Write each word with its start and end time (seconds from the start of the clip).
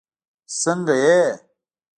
سنګه 0.61 0.95
یی 1.03 1.21